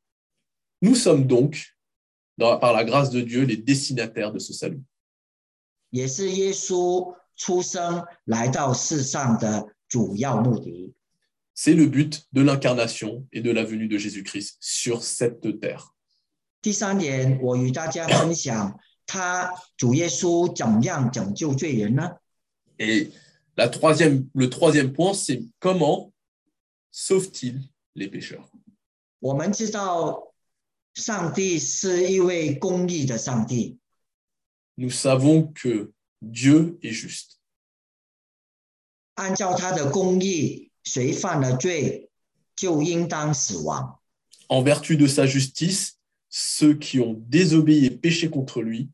[0.80, 1.56] Nous sommes donc,
[2.36, 4.82] dans- par la grâce de Dieu, les destinataires de ce salut.
[5.90, 10.94] 也是耶稣出生来到世上的主要目的。
[11.54, 15.92] C'est le but de l'incarnation et de la venue de Jésus-Christ sur cette terre.
[16.62, 22.16] 第三点，我与大家分享，他主耶稣怎么样拯救罪人呢？
[22.78, 23.10] Et
[23.56, 26.12] la troisième, le troisième point, c'est comment
[26.90, 27.60] sauve-t-il
[27.94, 28.48] les pécheurs
[29.20, 30.32] 我们知道，
[30.94, 33.78] 上帝是一位公义的上帝，
[34.76, 37.36] Nous savons que Dieu est juste.
[39.16, 42.08] 按照他的公义，谁犯了罪，
[42.56, 44.00] 就应当死亡。
[44.48, 45.98] En vertu de sa justice,
[46.30, 48.88] ceux qui ont désobéi et péché contre lui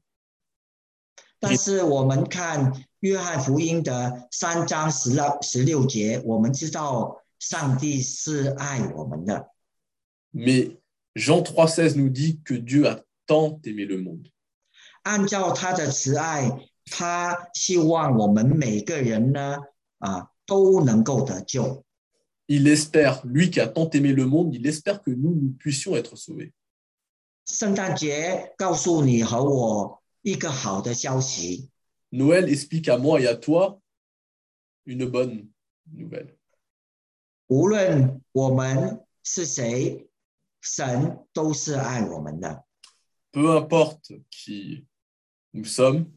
[1.42, 9.48] 但是我们看约翰福音的三章十六十六节，我们知道上帝是爱我们的。
[10.34, 10.78] Mais
[11.16, 14.30] Jean 3,16 nous dit que Dieu a tant aimé le monde
[15.02, 19.58] 按照他的慈爱，他希望我们每个人呢，
[19.98, 21.84] 啊，都能够得救。
[22.48, 26.16] Il espère, lui qui a tant aimé le monde, il espère que nous, nous puissions être
[26.16, 26.52] sauvés.
[27.46, 30.01] 圣诞节告诉你和我
[32.12, 33.80] Noël explique à moi et à toi
[34.86, 35.48] une bonne
[35.94, 36.38] nouvelle.
[43.32, 44.86] Peu importe qui
[45.54, 46.12] nous sommes,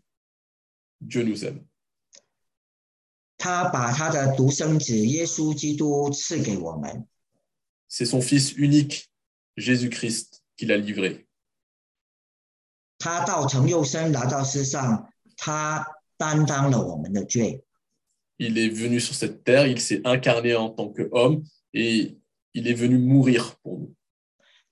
[1.01, 1.65] Dieu nous aime.
[7.89, 9.11] C'est son Fils unique,
[9.57, 11.24] Jésus-Christ, qui l'a livré.
[12.99, 17.65] 他道成肉身来到世上，他担当了我们的罪。
[18.39, 22.17] Il est venu sur cette terre, il s'est incarné en tant que homme et
[22.53, 23.95] il est venu mourir pour nous.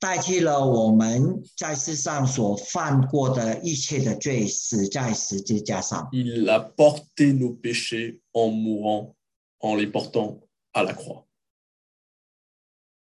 [0.00, 6.08] 代替了我们在世上所犯过的一切的罪，死在十字架上。
[6.12, 9.14] Il a porté nos péchés en mourant,
[9.60, 10.40] en les portant
[10.72, 11.24] à la croix.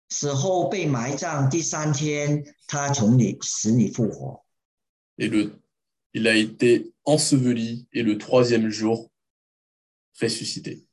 [0.10, 4.44] 死后被埋葬，第三天他从你死里复活。
[5.22, 5.54] et le,
[6.16, 9.12] il a été enseveli et le troisième jour
[10.20, 10.84] ressuscité.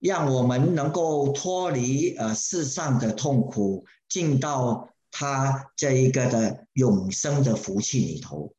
[0.00, 8.54] 让我们能够脱离呃世上的痛苦，进到他这一个的永生的福气里头。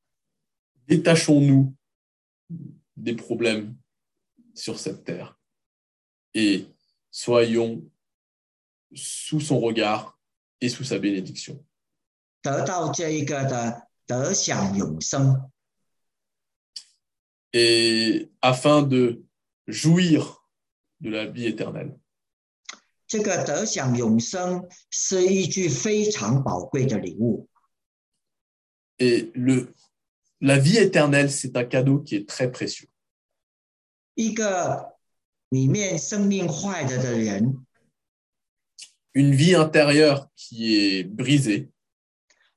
[0.88, 1.76] Détachons-nous
[2.96, 3.76] des problèmes
[4.56, 5.38] sur cette terre
[6.34, 6.66] et
[7.12, 7.84] soyons
[8.96, 10.18] sous son regard
[10.61, 11.65] et sous sa bénédiction.
[17.53, 19.23] Et afin de
[19.67, 20.45] jouir
[21.01, 21.97] de la vie éternelle.
[28.99, 29.75] Et le,
[30.41, 32.89] la vie éternelle, c'est un cadeau qui est très précieux
[39.18, 41.70] Une vie intérieure qui est brisée,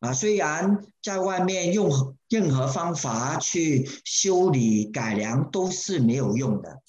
[0.00, 6.82] 啊，虽然在外面用任何方法去修理改良都是没有用的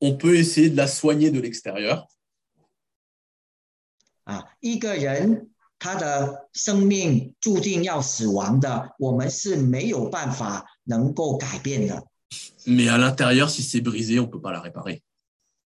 [0.00, 2.08] on peut essayer de la soigner de l'extérieur,
[4.24, 12.04] 啊，一个人他的生命注定要死亡的，我们是没有办法能够改变的
[12.66, 15.02] mais à l'intérieur, si c'est brisé, on ne peut pas la réparer.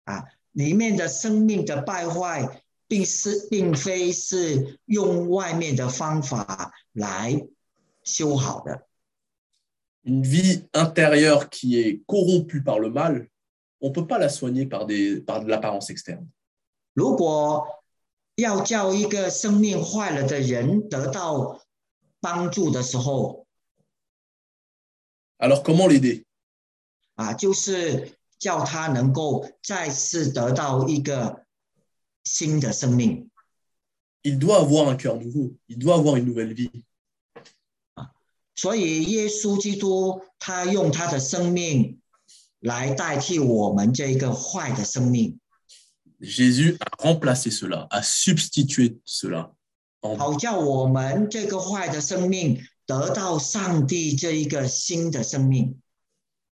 [0.05, 0.23] 啊。
[0.53, 7.46] 里面的生命的败坏， 并是并非是用外面的方法来
[8.02, 8.86] 修好的。
[10.04, 13.28] Une vie intérieure qui est corrompue par le mal,
[13.80, 16.26] on ne peut pas la soigner par, des, par de l'apparence externe.
[16.94, 17.66] 如果
[18.36, 21.60] 要叫一个生命坏了的人得到
[22.20, 23.46] 帮助的时候
[25.38, 26.24] ，Alors comment l'aider
[27.16, 31.44] 啊，就是叫他能够再次得到一个
[32.27, 33.29] 新的生命。
[34.23, 36.83] Il doit avoir un cœur nouveau, il doit avoir une nouvelle vie.
[38.55, 41.99] 所以，耶稣基督他用他的生命
[42.59, 45.39] 来代替我们这个坏的生命，
[46.21, 49.53] Jésus a remplacé cela, a substitué cela.
[50.01, 55.81] en 好叫我们这个坏的生命得到上帝这一个新的生命。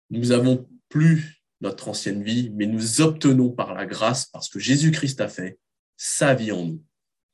[0.09, 1.21] Nous n'avons plus
[1.61, 5.59] notre ancienne vie, mais nous obtenons par la grâce, parce que Jésus-Christ a fait,
[5.95, 6.83] sa vie en nous.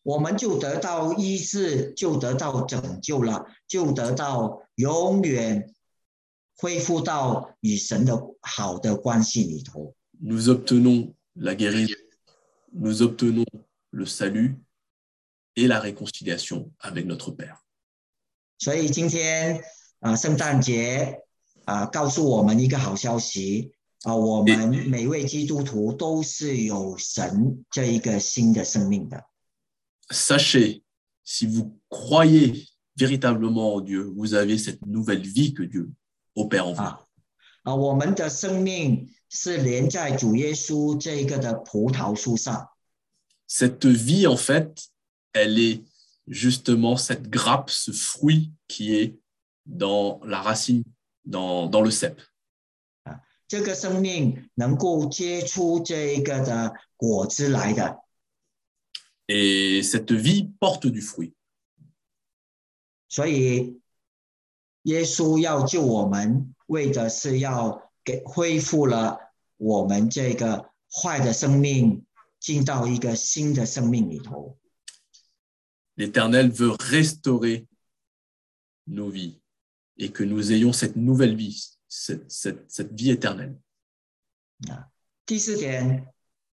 [0.03, 5.73] 我们就得到医治，就得到拯救了，就得到永远
[6.55, 9.93] 恢复到与神的好的关系里头。
[10.21, 11.95] Nous obtenons la guérison,
[12.71, 13.45] nous obtenons
[13.91, 14.57] le salut
[15.55, 17.57] et la réconciliation avec notre Père.
[18.57, 19.61] 所以今天
[19.99, 21.21] 啊、圣诞节
[21.65, 23.72] 啊、告诉我们一个好消息
[24.03, 29.23] 啊、我们每位基督徒都是有神这一个新的生命的。
[30.09, 30.83] Sachez,
[31.23, 35.91] si vous croyez véritablement en Dieu, vous avez cette nouvelle vie que Dieu
[36.35, 36.81] opère en vous.
[36.81, 37.05] 啊
[37.63, 42.69] 啊，我们的生命是连在主耶稣这一个的葡萄树上。
[43.47, 44.89] Cette vie, en fait,
[45.33, 45.83] elle est
[46.27, 49.19] justement cette grappe, ce fruit qui est
[49.65, 50.83] dans la racine,
[51.25, 52.21] dans, dans le cep.
[53.46, 58.02] 这个生命能够结出这一个的果子来的
[59.26, 61.32] ，Et cette vie porte du fruit.
[63.08, 63.80] 所以
[64.82, 69.18] 耶稣要救我们，为的是要给恢复了
[69.56, 72.04] 我们这个坏的生命，
[72.40, 74.58] 进到一个新的生命里头。
[75.96, 77.66] L'Éternel veut restaurer
[78.86, 79.38] nos vies
[79.96, 83.57] et que nous ayons cette nouvelle vie, cette, cette- cette vie éternelle.
[85.25, 86.07] 第四点，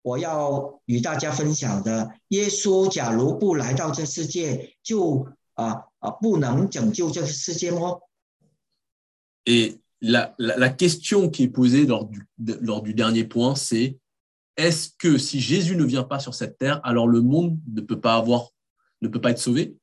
[0.03, 8.01] 我要与大家分享的，耶稣假如不来到这世界，就啊啊不能拯救这个世界哦。
[9.47, 13.55] Et la, la- la question qui est posée lors du, de- lors du dernier point,
[13.55, 13.99] c'est
[14.57, 18.01] est-ce que si Jésus ne vient pas sur cette terre, alors le monde ne peut
[18.01, 18.51] pas avoir,
[19.01, 19.77] ne peut pas être sauvé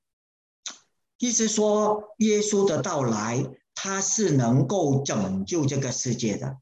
[1.20, 3.46] 意思说，耶稣的到来，
[3.76, 6.58] 他是能够拯救这个世界的。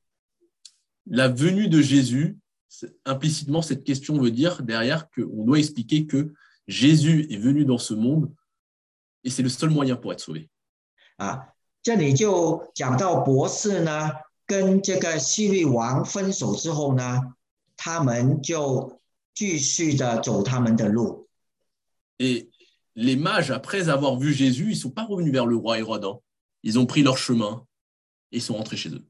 [1.06, 2.38] La venue de Jésus,
[2.68, 6.34] c'est- implicitement, cette question veut dire derrière qu'on doit expliquer que
[6.68, 8.32] Jésus est venu dans ce monde
[9.24, 10.50] et c'est le seul moyen pour être sauvé.
[11.18, 14.12] 啊，这里就讲到博士呢，
[14.46, 17.36] 跟这个希律王分手之后呢，
[17.76, 19.02] 他们就
[19.34, 21.28] 继续的走他们的路。
[22.20, 22.50] Et
[22.96, 26.20] les mages, après avoir vu Jésus, ils ne sont pas revenus vers le roi Hérode.
[26.65, 27.65] ils ont pris leur chemin
[28.33, 29.07] et sont rentrés chez eux.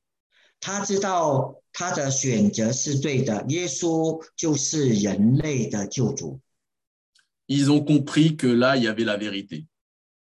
[7.48, 9.66] Ils ont compris que là, il y avait la vérité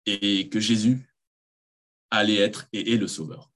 [0.05, 1.09] et que Jésus
[2.11, 3.51] allait être et est le Sauveur.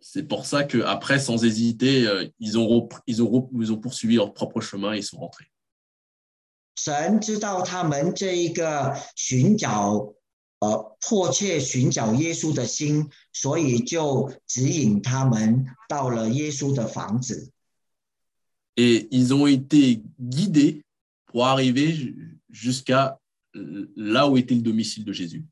[0.00, 2.88] C'est pour ça qu'après, sans hésiter, euh, ils ont,
[3.80, 5.50] poursuivi leur propre chemin et ils sont rentrés.
[6.78, 10.14] 神知道他们这一个寻找，
[10.60, 17.50] 呃，迫切寻找耶稣的心，所以就指引他们到了耶稣的房子。
[18.76, 20.84] Et ils ont été guidés
[21.26, 23.18] pour arriver ju- jusqu'à
[23.56, 25.44] euh, là où était le domicile de Jésus.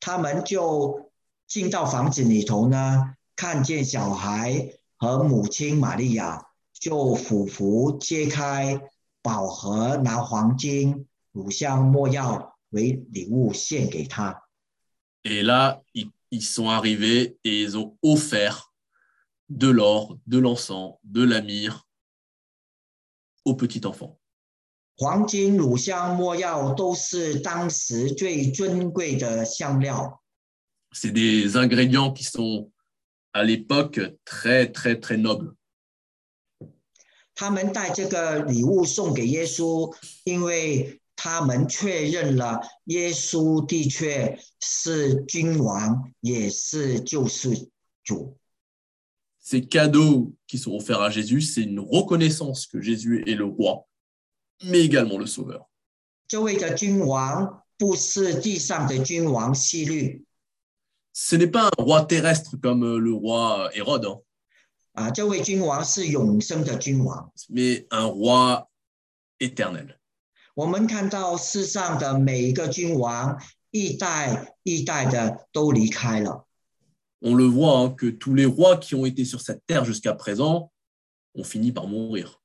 [0.00, 1.10] 他们就
[1.46, 8.80] 进到房子里头呢，看见小孩和母亲玛利亚，就俯伏揭开
[9.23, 14.41] 宝盒，拿黄金、乳香、没药为礼物献给他。
[15.23, 18.73] Et là, ils, ils sont arrivés et ils ont offert
[19.49, 21.85] de l'or, de l'encens, de la myrrhe
[23.45, 24.17] au petit enfant.
[24.97, 30.21] 黄金、乳香、没药都是当时最尊贵的香料，
[30.91, 32.71] C'est des ingrédients qui sont
[33.31, 35.55] à l'époque très, très, très nobles.
[37.35, 39.95] 他们带这个礼物送给耶稣，
[40.25, 47.69] 因为他们确认了耶稣的确是君王，也是救世
[48.03, 48.37] 主。
[49.41, 53.87] Ces cadeaux qui sont offerts à Jésus, c'est une reconnaissance que Jésus est le roi,
[54.63, 55.67] mais également le sauveur.
[56.27, 60.23] 这位的君王不是地上的君王希律
[61.11, 64.21] Ce n'est pas un roi terrestre comme euh, le roi Hérode, hein,
[64.93, 67.31] 啊，这位君王是永生的君王。
[67.49, 68.67] mais un roi
[69.39, 69.95] éternel.
[70.55, 73.41] 我们看到世上的每一个君王，
[73.71, 76.45] 一代一代的都离开了，
[77.21, 80.13] On le voit hein, que tous les rois qui ont été sur cette terre jusqu'à
[80.13, 80.71] présent
[81.35, 82.39] ont fini par mourir.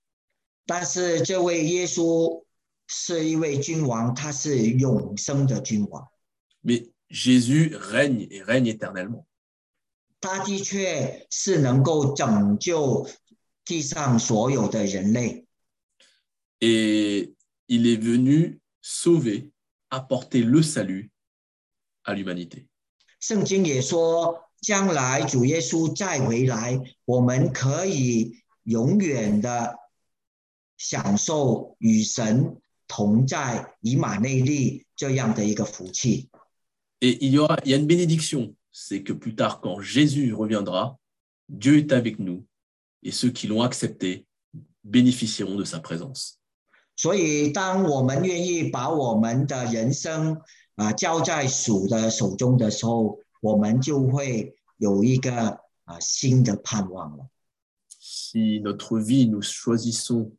[0.66, 2.44] 但是这位耶稣
[2.86, 6.06] 是一位君王，他是永生的君王。
[6.62, 9.24] Mais Jésus règne et règne éternellement.
[10.21, 13.09] 他的确是能够拯救
[13.63, 15.45] 地上所有的人类
[16.59, 17.33] ，Et
[17.67, 19.51] il est venu sauver,
[19.89, 21.09] apporter le salut
[22.03, 22.67] à l'humanité.
[23.19, 29.77] 圣经也说，将来主耶稣再回来，我们可以永远的
[30.77, 32.57] 享受与神
[32.87, 36.29] 同在、以马内利这样的一个福气。
[37.01, 40.97] Et il y, aura, il y a une bénédiction, c'est que plus tard, quand Jésus reviendra,
[41.49, 42.45] Dieu est avec nous
[43.03, 44.25] et ceux qui l'ont accepté
[44.85, 46.39] bénéficieront de sa présence.
[57.99, 60.31] Si notre vie, nous choisissons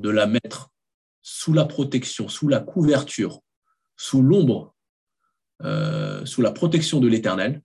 [0.00, 0.72] de la mettre
[1.22, 3.40] sous la protection, sous la couverture,
[3.96, 4.74] sous l'ombre,
[5.62, 7.62] euh, sous la protection de l'Éternel,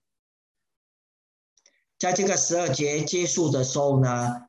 [2.04, 4.46] 在这个十二节结束的时候呢，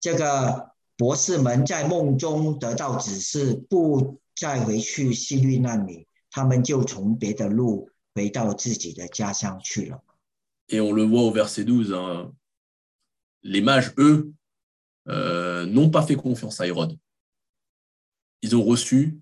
[0.00, 10.02] 这个博士们在梦中得到指示，不再回去西律那里，他们就从别的路回到自己的家乡去了。
[10.68, 12.30] et on le voit au verset 12, hein,
[13.40, 14.30] les mages, eux,
[15.08, 16.98] euh, n'ont pas fait confiance à Hérode.
[18.42, 19.18] Ils ont reçu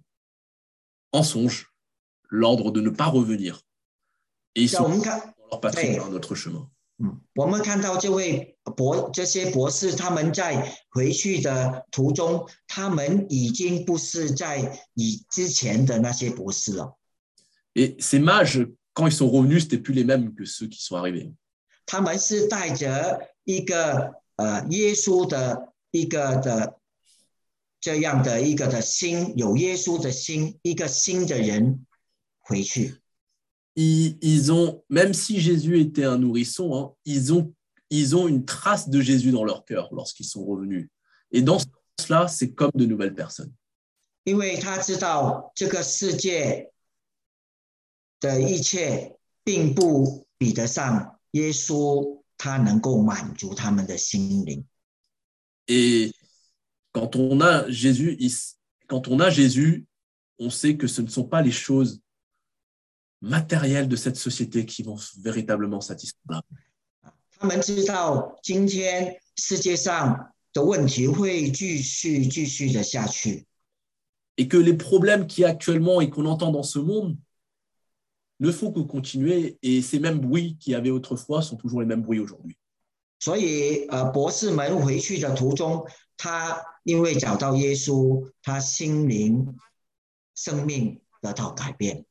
[1.13, 1.73] en songe
[2.29, 3.61] l'ordre de ne pas revenir.
[4.57, 5.05] Et ils sont，dans
[5.53, 6.69] leur patrie un autre chemin.
[7.01, 16.97] 嗯，我们看到这位博这些博士，他们在回去的途中，他们已经不是在以之前的那些博士了
[17.75, 21.33] ，Et ces mages, quand ils sont revenus, c'était plus les mêmes que ceux qui sont arrivés.
[21.87, 26.81] 他们是带着一个呃耶稣的一个的
[27.81, 31.87] 这样的一个的心，有耶稣的心，一个新的人
[32.41, 32.97] 回去。
[33.81, 37.55] ils, ils, ont, même si Jésus était un nourrisson, hein, ils, ont,
[38.26, 40.89] une trace de Jésus dans leur cœur lorsqu'ils sont revenus.
[41.31, 41.59] Et dans
[42.01, 43.53] cela, c'est comme de nouvelles personnes.
[55.68, 56.12] Et
[56.91, 57.14] quand
[58.89, 59.87] quand on a Jésus,
[60.41, 62.03] on sait que ce ne sont pas les choses
[63.22, 66.41] matérielles de cette société qui vont véritablement satisfaire.
[67.39, 73.46] 他们知道今天世界上的问题会继续继续的下去，
[74.38, 77.18] Et que les problèmes qui actuellement et qu'on entend dans ce monde
[78.39, 79.58] ne font que continuer.
[79.62, 82.58] Et ces mêmes bruits qu'il y avait autrefois sont toujours les mêmes bruits aujourd'hui.
[83.20, 85.88] 所以呃，博士们回去的途中，
[86.18, 89.56] 他因为找到耶稣，他心灵
[90.36, 92.06] 生命得到改变。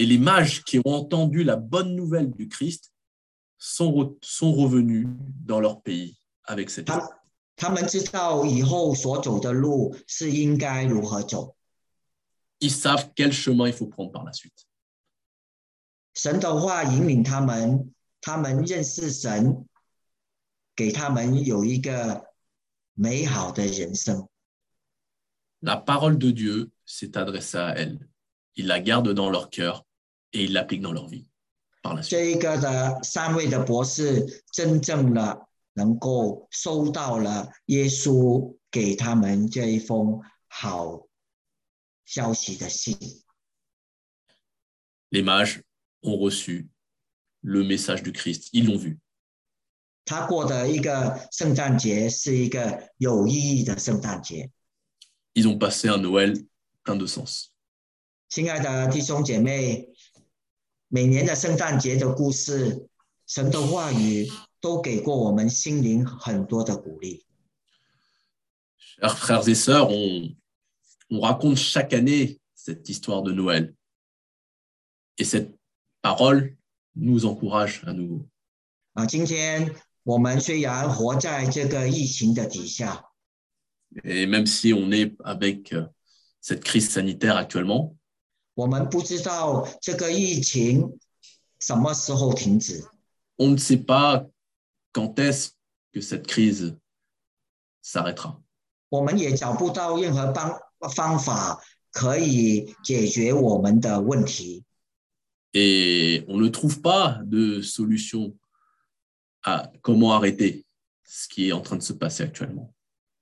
[0.00, 2.90] et les mages qui ont entendu la bonne nouvelle du Christ
[3.58, 5.06] sont, sont revenus
[5.44, 7.06] dans leur pays avec cette foi.
[12.60, 14.66] Ils savent quel chemin il faut prendre par la suite.
[25.60, 28.08] La parole de Dieu s'est adressée à elles.
[28.56, 29.84] Ils la gardent dans leur cœur
[30.32, 31.26] et ils l'appliquent dans leur vie
[31.82, 32.10] par la suite.
[32.10, 41.06] 这一个的三位的博士真正的能够收到了耶稣给他们这一封好
[42.04, 42.96] 消息的信。
[45.10, 45.62] Les mages
[46.02, 46.70] ont reçu
[47.42, 48.50] le message du Christ.
[48.52, 48.98] Ils l'ont vu.
[50.04, 54.50] 他过的一个圣诞节是一个有意义的圣诞节。
[55.34, 56.46] Ils ont passé un Noël
[56.84, 57.50] plein de sens.
[58.28, 59.89] 亲爱的弟兄姐妹，
[60.89, 62.87] 每年的圣诞节的故事，
[63.27, 64.29] 神的话语
[64.61, 67.25] 都给过我们心灵很多的鼓励。
[68.77, 70.35] Chers frères et sœurs, on,
[71.09, 73.73] on raconte chaque année cette histoire de Noël.
[75.17, 75.55] Et cette
[76.01, 76.55] parole
[76.95, 78.27] nous encourage à nouveau.
[78.93, 83.03] 啊，今天我们虽然活在这个疫情的底下，
[84.03, 85.87] Et même si on est avec euh,
[86.41, 87.95] cette crise sanitaire actuellement,
[88.59, 90.97] 我们不知道这个疫情
[91.59, 92.83] 什么时候停止，
[93.37, 94.25] on ne sait pas
[94.93, 95.51] quand est-ce
[95.91, 96.77] que cette crise
[97.83, 98.41] s'arrêtera.
[98.89, 100.59] 我们也找不到任何方
[100.93, 101.61] 方法
[101.91, 104.63] 可以解决我们的问题。
[105.53, 108.35] Et on ne trouve pas de solution
[109.41, 110.65] à comment arrêter
[111.03, 112.71] ce qui est en train de se passer actuellement.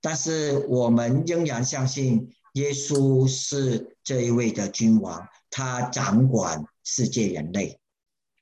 [0.02, 7.80] 但是我们仍然相信 耶稣是这一位的君王，他掌管世界人类。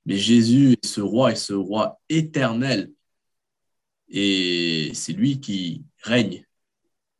[0.05, 2.91] Mais Jésus est ce roi et ce roi éternel.
[4.13, 6.43] Et c'est lui qui règne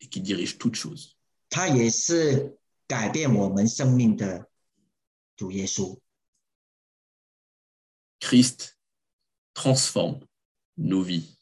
[0.02, 1.14] et qui dirige toutes choses.
[1.50, 2.58] 他也是
[2.88, 4.50] 改变我们生命的
[5.38, 5.98] 主耶稣。
[8.20, 8.76] Christ
[9.54, 10.22] transforme
[10.76, 11.38] nos vies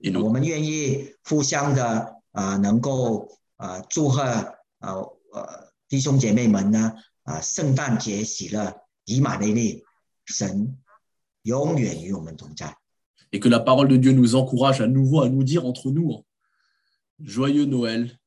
[0.00, 4.94] et 我 nos 们愿意互相的啊、呃能够啊、呃祝贺 啊
[5.32, 8.74] 呃弟兄姐妹们呢啊、圣诞节喜乐，
[9.04, 9.84] 以马内利，
[10.24, 10.78] 神
[11.42, 12.74] 永远与我们同在。
[13.30, 16.12] et que la parole de Dieu nous encourage à nouveau à nous dire entre nous
[16.12, 16.24] hein,
[17.20, 18.18] Joyeux Noël,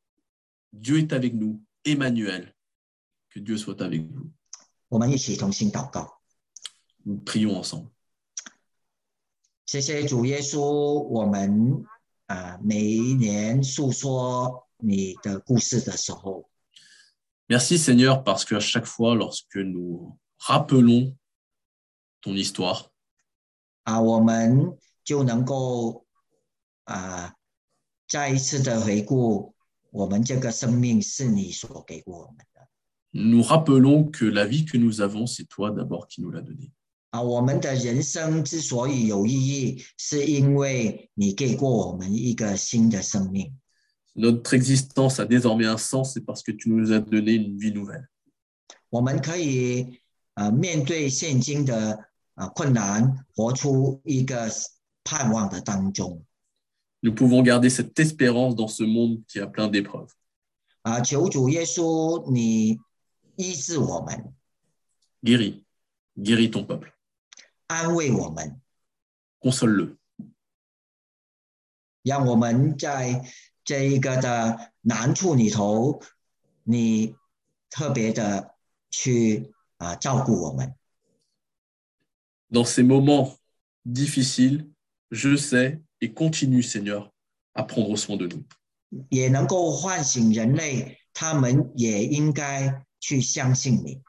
[0.72, 2.54] Dieu est avec nous, Emmanuel,
[3.32, 4.30] que Dieu soit avec vous.
[4.90, 6.20] 我们一起同心祷告。
[7.04, 7.90] Nous prions ensemble.
[9.66, 11.84] 谢谢主耶稣，我们
[12.28, 16.50] 啊、呃每一年诉说 你的故事的时候，
[17.48, 21.16] Merci Seigneur parce qu'à chaque fois, lorsque nous rappelons
[22.22, 22.88] ton histoire,
[23.84, 26.06] 啊，我们就能够
[26.86, 27.36] 啊
[28.08, 29.54] 再一次的回顾，
[29.92, 32.68] 我们这个生命是你所给过我们的
[33.14, 36.72] nous rappelons que la vie que nous avons, c'est toi d'abord qui nous l'a donnée.
[37.10, 43.54] 啊，我们的人生之所以有意义，是因为你给过我们一个新的生命。
[44.17, 47.73] notre existence a désormais un sens, c'est parce que tu nous as donné une vie
[47.73, 48.09] nouvelle.
[57.03, 60.13] Nous pouvons garder cette espérance dans ce monde qui a plein d'épreuves.
[65.23, 65.65] Guéris,
[66.19, 66.97] guéris ton peuple.
[69.41, 69.99] Console-le.
[73.66, 76.02] 让我们在这一个的难处里头，
[76.64, 77.16] 你
[77.70, 78.56] 特别的
[78.90, 80.76] 去啊照顾我们。
[82.50, 83.38] Dans ces moments
[83.86, 84.70] difficiles,
[85.10, 87.12] je sais et continue, Seigneur,
[87.54, 88.44] à prendre soin de nous.
[89.10, 94.02] 也能够唤醒人类，他们也应该去相信你。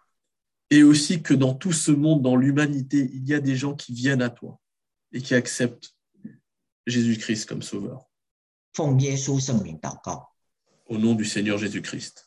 [0.70, 3.92] Et aussi que dans tout ce monde, dans l'humanité, il y a des gens qui
[3.92, 4.58] viennent à toi
[5.12, 5.94] et qui acceptent
[6.86, 8.05] Jésus-Christ comme sauveur.
[8.76, 10.30] 奉耶稣圣名祷告，
[10.86, 12.24] Au nom du Seigneur Jésus-Christ.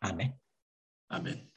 [0.00, 0.38] 阿门。
[1.08, 1.47] Amen.